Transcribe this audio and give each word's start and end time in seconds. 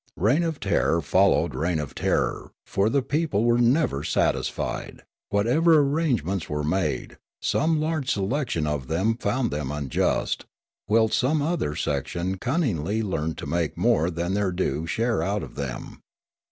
Reign 0.17 0.41
of 0.41 0.59
terror 0.59 0.99
followed 0.99 1.53
reign 1.53 1.77
of 1.77 1.93
terror, 1.93 2.49
for 2.65 2.89
the 2.89 3.03
people 3.03 3.43
were 3.45 3.59
never 3.59 4.03
satisfied; 4.03 5.03
whatever 5.29 5.77
arrangements 5.77 6.49
were 6.49 6.63
made, 6.63 7.17
some 7.39 7.79
large 7.79 8.11
section 8.11 8.65
of 8.65 8.87
them 8.87 9.15
found 9.15 9.51
them 9.51 9.71
unjust, 9.71 10.47
whilst 10.87 11.19
some 11.19 11.39
other 11.39 11.75
section 11.75 12.39
cunningly 12.39 13.03
learned 13.03 13.37
to 13.37 13.45
make 13.45 13.77
more 13.77 14.09
than 14.09 14.33
their 14.33 14.51
due 14.51 14.87
share 14.87 15.21
out 15.21 15.43
of 15.43 15.53
them. 15.53 16.01